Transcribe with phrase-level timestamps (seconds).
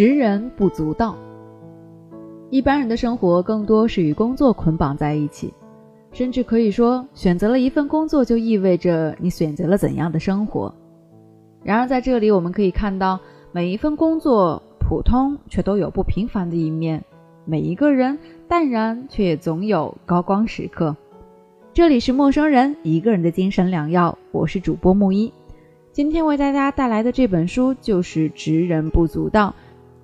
[0.00, 1.14] 职人不足道。
[2.48, 5.52] 一般人的生活更多是与工作捆绑在一起，
[6.10, 10.74] 甚至可以说，选择了一份工作就意味着你选择了怎样的生活。
[11.62, 13.20] 然而，在这里我们可以看到，
[13.52, 17.00] 每一份工作普通，却都有不平凡的一面；
[17.44, 20.96] 每一个人淡然，却也总有高光时刻。
[21.74, 25.30] 这里是陌生人一个人的精神良药，我是主播木一。
[25.92, 29.54] 今天为大家带来的这本书就是《职人不足道》，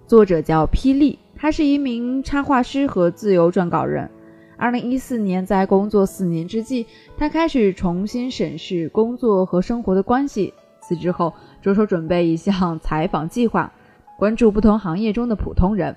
[0.06, 1.18] 作者叫霹雳。
[1.34, 4.08] 他是一名插画师和自由撰稿人。
[4.56, 6.86] 二零一四年，在工作四年之际，
[7.18, 10.54] 他开始重新审视工作和生活的关系。
[10.80, 13.70] 辞职后，着手准备一项 采访计划，
[14.18, 15.94] 关注不同行业中的普通人。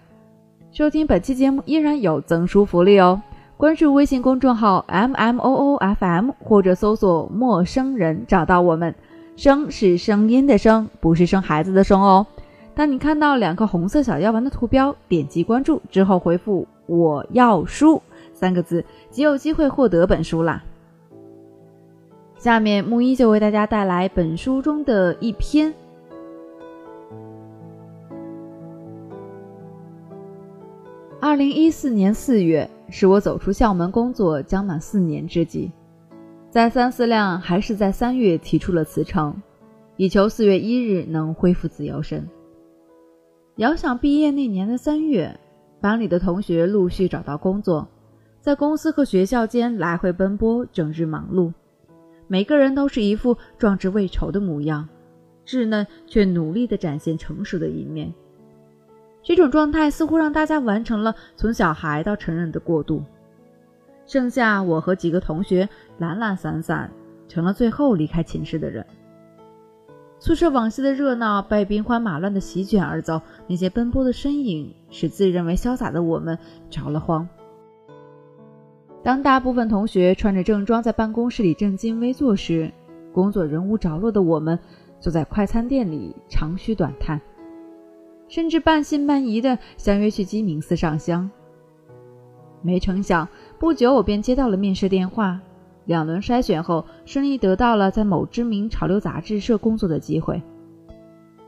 [0.72, 3.22] 收听本期节目依然有赠书福利哦！
[3.56, 8.94] 关注微信公众号 M M O O F M，或者搜索“陌生人”找到我们。
[9.36, 12.28] 声是声音的声，不是生孩子的生哦。
[12.80, 20.64] 当你看到两个红色小药丸的图标，点击关注之后回复“我要书”三个字，即有机会获得本书啦。
[22.38, 25.74] 下面木一就为大家带来本书中的一篇。
[31.20, 35.70] 二零一四年四月，是我走出校门工作将满四年之际，
[36.50, 39.36] 在三思量，还是在三月提出了辞呈，
[39.98, 42.26] 以求四月一日能恢复自由身。
[43.60, 45.38] 遥想毕业那年的三月，
[45.82, 47.86] 班里的同学陆续找到工作，
[48.40, 51.52] 在公司和学校间来回奔波，整日忙碌。
[52.30, 54.88] 每个人都是一副壮志未酬的模样，
[55.46, 58.14] 稚嫩却努力地展现成熟的一面。
[59.22, 63.04] 这种状态似乎让大家完成了从小孩到成人的过渡，
[64.06, 65.68] 剩下我和几个同学
[65.98, 66.90] 懒懒散散，
[67.28, 68.86] 成了最后离开寝室的人。
[70.20, 76.38] 宿舍往昔的热闹被兵荒马乱的席卷而走，那些奔波的身影使自认为潇洒的我们
[76.70, 77.28] 着了慌。
[79.02, 82.70] 当大部分同学穿着正装在办公室里正襟危坐时，
[83.14, 84.60] 工作人无着落的我们
[85.00, 87.22] 坐在快餐店里长吁短叹，
[88.28, 91.32] 甚至半信半疑地相约去鸡鸣寺上香。
[92.62, 93.26] 没成想，
[93.58, 95.40] 不久我便接到了面试电话。
[95.90, 100.40] 两轮筛选后，顺利得到了在某知名潮流杂志社工作的机会。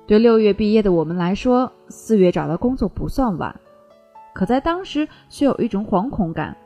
[0.07, 3.56] 对六月毕业的我们来说，四月找到工作不算晚，
[4.34, 6.57] 可在当时却有一种惶恐感。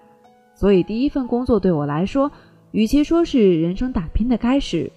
[0.53, 2.31] 所以，第一份工作对我来说，
[2.72, 4.90] 与其说是人生打拼的开始，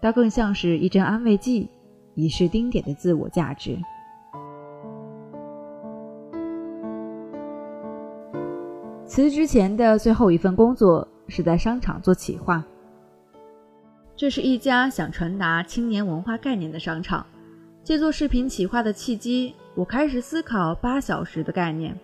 [0.00, 1.68] 倒更像是一针安慰剂，
[2.16, 3.78] 以示丁点的自我价值。
[9.06, 11.06] 辞职前的最后一份工作。
[11.28, 12.64] 是在商场做企划。
[14.16, 17.26] 这是一家想传达青年文化概念的商场。
[17.82, 21.94] 借做视频企划的契机，我开始思考八小时的概念。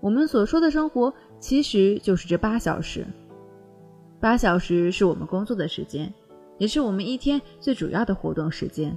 [0.00, 3.06] 我们所说的生活，其实就是这八小时。
[4.20, 6.10] 八小时是我们工作的时间，
[6.56, 8.96] 也是我们一天最主要的活动时间。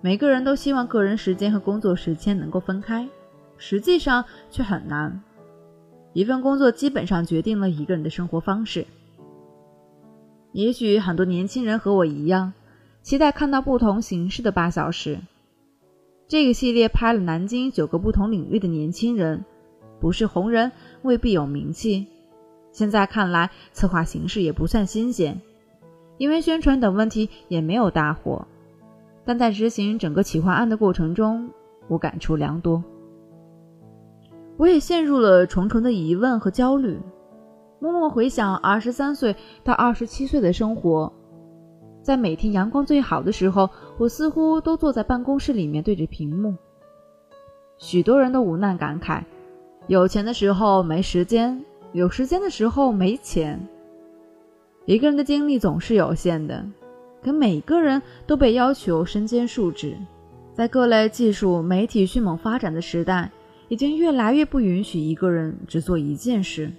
[0.00, 3.08] 每个人都希望个人时间和工作时间能够分开，
[3.56, 5.22] 实际上却很难。
[6.12, 8.86] 一份工作基本上决定了一个人的生活方式。
[10.52, 12.52] 也许很多年轻人和我一样，
[13.00, 15.18] 期待看到不同形式的八小时。
[16.28, 19.44] 这个系列拍了南京九个不同领域的年轻人，
[20.00, 22.06] 不是红人未必有名气。
[22.70, 25.40] 现在看来，策划形式也不算新鲜，
[26.16, 28.46] 因为宣传等问题也没有大火。
[29.24, 31.50] 但在执行整个企划案的过程中，
[31.88, 32.82] 我感触良多。
[34.62, 36.96] 我也陷入了重重的疑问和焦虑，
[37.80, 39.34] 默默回想二十三岁
[39.64, 41.12] 到二十七岁的生活，
[42.00, 43.68] 在每天阳光最好的时候，
[43.98, 46.54] 我似乎都坐在办公室里面对着屏幕。
[47.76, 49.24] 许多人都无奈感慨：
[49.88, 51.60] 有钱的时候没时间，
[51.90, 53.66] 有时间的时候没钱。
[54.84, 56.64] 一个人的精力总是有限的，
[57.20, 59.96] 可每个人都被要求身兼数职，
[60.54, 63.28] 在各类技术媒体迅猛发展的时代。
[63.72, 66.70] 已经越来越不允许一个人只做一件事。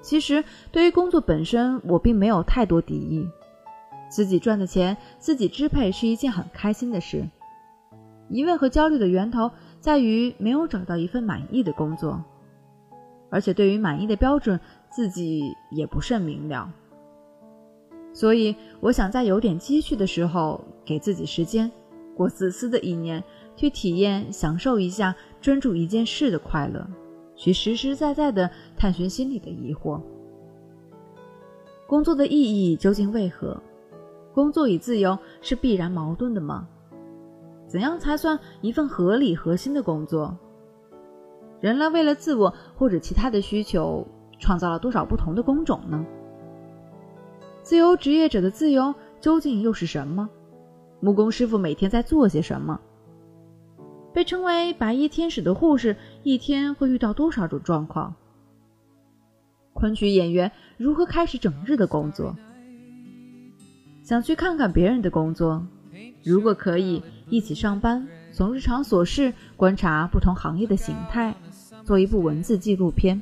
[0.00, 3.28] 其实，对于工作本身，我并没有太多敌意。
[4.08, 7.28] 自己赚的钱，自己支配是一件很开心的事。
[8.28, 9.50] 疑问和焦虑的源头
[9.80, 12.22] 在于没有找到一份满意的工作，
[13.28, 16.72] 而且对于满意的标准，自己也不甚明了。
[18.12, 21.68] 所以，我想在有点积蓄的时候，给自己时间，
[22.16, 23.24] 过自私的一年。
[23.54, 26.86] 去体验、享受一下专注一件事的快乐，
[27.34, 30.00] 去实实在在的探寻心里的疑惑。
[31.86, 32.32] 工作的意
[32.70, 33.60] 义究竟为何？
[34.32, 36.66] 工作与自由是必然矛盾的吗？
[37.66, 40.34] 怎样才算一份合理核心的工作？
[41.60, 44.06] 人类为了自我或者其他的需求，
[44.38, 46.06] 创造了多少不同的工种呢？
[47.62, 50.30] 自由职业者的自由究竟又是什么？
[51.00, 52.80] 木工师傅每天在做些什么？
[54.12, 58.14] 被称为“白衣天使”的护士一天会遇到多少种状况？
[59.72, 62.36] 昆曲演员如何开始整日的工作？
[64.02, 65.66] 想去看看别人的工作，
[66.24, 71.34] 如果可以一起上班，从日常琐事观察不同行业的形态，
[71.84, 73.20] 做一部文字纪录片。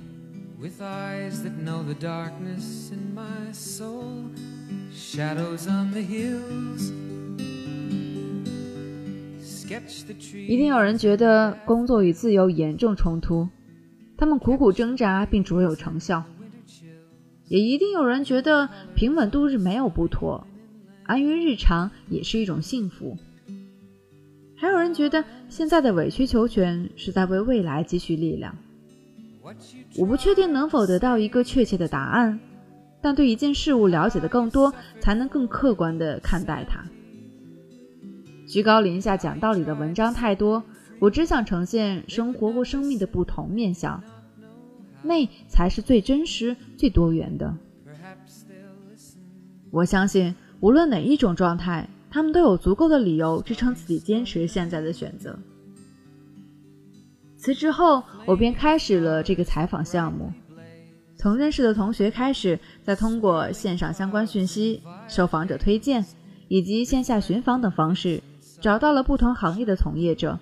[10.48, 13.48] 一定有人觉得工作与自由严重冲突，
[14.16, 16.22] 他们苦苦挣扎并卓有成效；
[17.46, 20.46] 也一定有人觉得平稳度日没有不妥。
[21.04, 23.16] 安于日常也是一种幸福。
[24.56, 28.56] 还有人觉得现在的委曲求全是在为未来积蓄力量。
[29.96, 32.38] 我不确定能否得到一个确切的答案，
[33.00, 36.84] 但对一件事物了解的更多，才能更客观地看待它。
[38.50, 40.60] 居高临下讲道理的文章太多，
[40.98, 44.02] 我只想呈现生活或生命的不同面相，
[45.04, 47.56] 那才是最真实、最多元的。
[49.70, 50.34] 我相信。
[50.58, 55.38] 无论哪一种状态，他们都有足够的理由支撑自己坚持现在的选择。
[57.38, 60.30] 辞职后，我便开始了这个采访项目，
[61.16, 66.04] 从认识的同学开始，再通过线上相关讯息、受访者推荐
[66.48, 68.22] 以及线下寻访等方式，
[68.60, 70.38] 找到了不同行业的从业者，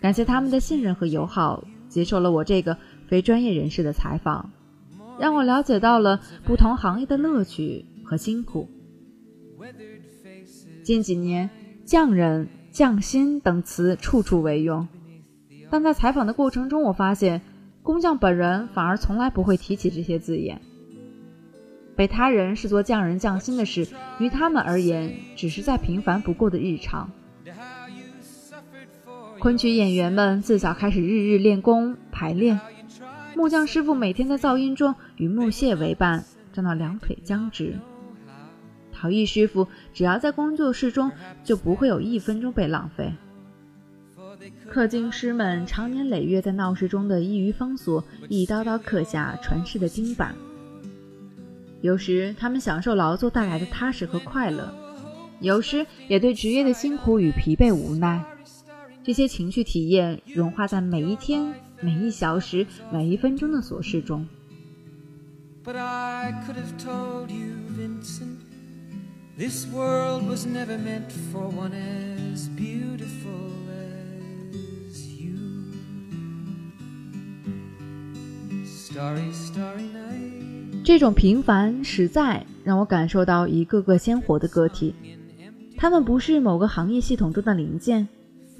[0.00, 2.76] 感谢他们的信任和友好，接受了我这个
[3.08, 4.50] 非专业人士的采访，
[5.18, 8.68] 让我了解到了不同行业的乐趣和辛苦。
[10.84, 11.50] 近几年
[11.84, 14.86] ，“匠人”“匠心”等词处处为用，
[15.70, 17.40] 但在采访的过程中，我发现
[17.82, 20.60] 工匠本人反而从来不会提起这些字眼。
[21.94, 23.86] 被他人视作匠人匠心的事，
[24.18, 27.10] 于他们而言只是再平凡不过的日常。
[29.42, 32.60] 昆曲演员们自小开始日日练功排练，
[33.34, 37.76] 木匠师傅每天在噪音中与木屑为伴，站到两腿僵直。
[38.92, 41.10] 陶艺师傅只要在工作室中，
[41.42, 43.12] 就不会有一分钟被浪费。
[44.68, 50.36] 刻金师们长年累月在闹市中的异于方所，一刀刀刻下传世的金板。
[51.80, 54.72] 有时他们享受劳作带来的踏实和快乐，
[55.40, 58.24] 有时也对职业的辛苦与疲惫无奈。
[59.04, 64.26] 这些情绪体验融化在每一天、每一小时、每一分钟的琐事中。
[69.34, 73.50] This world was never meant for one as beautiful
[74.90, 75.38] as you.
[78.66, 80.84] Starry, starry night.
[80.84, 84.94] 这种平凡实在让我感受到一个个鲜活的个体，
[85.78, 88.06] 他们不是某个行业系统中的零件，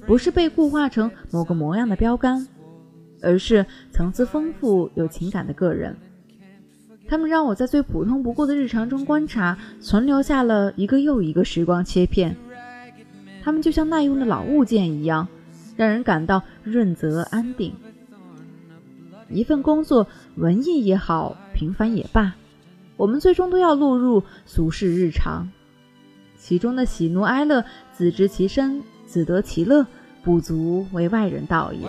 [0.05, 2.47] 不是被固化成某个模样的标杆，
[3.21, 5.95] 而是层次丰富、有情感的个人。
[7.07, 12.35] 他们让我在最普通不过的日常中观察，存留下了一个又一个时光切片。
[13.43, 15.27] 他们就像耐用的老物件一样，
[15.75, 17.73] 让人感到润泽安定。
[19.29, 22.35] 一份工作，文艺也好，平凡也罢，
[22.95, 25.49] 我们最终都要落入俗世日常，
[26.37, 28.81] 其中的喜怒哀乐，自知其身，
[29.13, 29.85] 自得其乐
[30.23, 31.87] 不足为外人道也。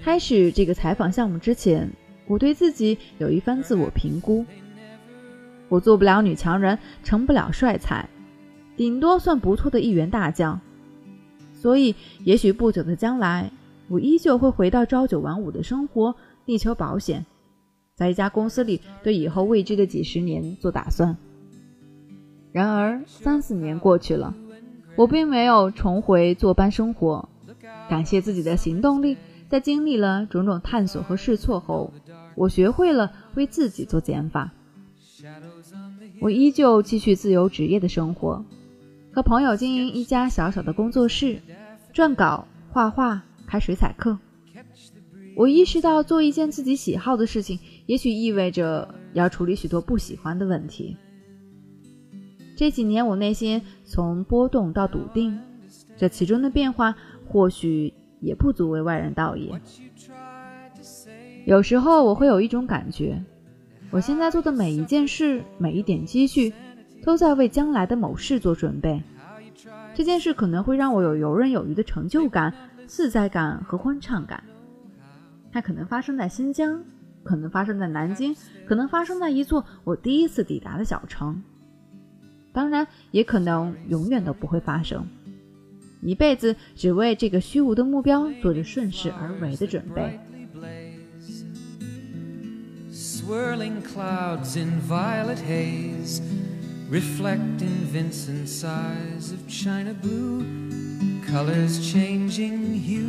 [0.00, 1.90] 开始这个采访项目之前
[2.28, 4.46] 我对自己有一番自我评估。
[5.68, 8.08] 我做不了女强人成不了帅才
[8.76, 10.60] 顶多算不错的一员大将。
[11.60, 13.52] 所以也许不久的将来
[13.88, 16.14] 我依旧会回到朝九晚五的生活
[16.46, 17.26] 力求保险
[17.94, 21.18] 在一家公司里，对以后未知的几十年做打算。
[22.50, 24.34] 然而，三四年过去了，
[24.96, 27.28] 我并没有重回坐班生活。
[27.90, 31.92] 感谢自己的行动力，在经历了种种探索和试错后，
[32.36, 34.50] 我学会了为自己做减法。
[36.20, 38.44] 我依旧继续自由职业的生活，
[39.12, 41.40] 和朋友经营一家小小的工作室，
[41.92, 44.18] 撰稿、画画、开水彩课。
[45.36, 50.96] 我意识到，做一件自己喜好的事情，也许意味着要处理许多不喜欢的问题。
[52.56, 55.40] 这几年，我内心从波动到笃定，
[55.96, 56.94] 这其中的变化
[57.26, 59.50] 或许也不足为外人道也。
[61.46, 63.24] 有时候我会有一种感觉，
[63.90, 66.52] 我现在做的每一件事，每一点积蓄，
[67.02, 69.02] 都在为将来的某事做准备。
[69.94, 72.54] 这件事可能会让我有游刃有余的成就感、
[72.86, 74.42] 自在感和欢畅感。
[75.52, 76.82] 它可能发生在新疆，
[77.22, 78.34] 可能发生在南京，
[78.66, 81.42] 可能发生在一座我第一次抵达的小城。
[82.52, 85.06] 当然，也可能永远都不会发生。
[86.02, 90.18] 一辈子只为这个虚无的目标做着顺势而为的准备。
[92.90, 96.22] Swirling clouds in violet haze
[96.90, 100.44] reflect in Vincent's eyes of china blue,
[101.24, 103.06] colors changing hue.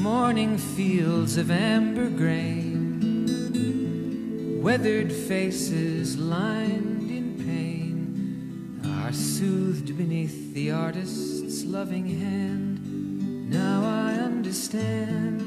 [0.00, 3.02] Morning fields of amber grain,
[4.62, 12.80] weathered faces lined in pain, are soothed beneath the artist's loving hand.
[13.50, 15.42] Now I understand.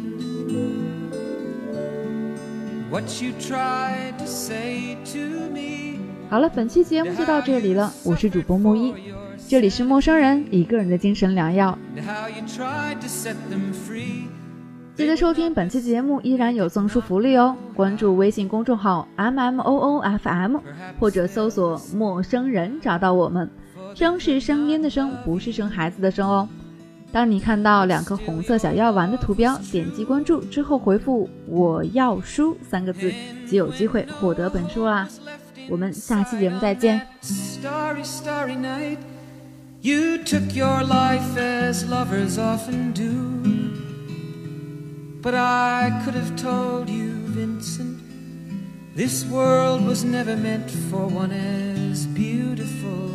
[6.29, 7.91] 好了，本期节目就到这里了。
[8.05, 8.93] 我是主播木一，
[9.49, 11.77] 这里是陌生人一个人的精神良药。
[14.95, 17.53] 记得收听本期节目，依然有赠书福利哦！
[17.73, 20.57] 关注微信公众号 M M O O F M，
[20.97, 23.49] 或者搜索“陌生人”找到我们。
[23.93, 26.47] 声是声音的声，不是生孩子的生哦。
[27.15, 33.09] 当你看到两颗红色小药丸的图标，点击关注之后回复“我要书”三个字，
[33.47, 35.07] 即有机会获得本书啦。
[35.69, 36.99] 我们下期节目再见。
[37.21, 38.97] Starry, starry night.
[39.79, 43.71] You took your life as lovers often do.
[45.21, 47.95] But I could have told you, Vincent,
[48.93, 53.14] this world was never meant for one as beautiful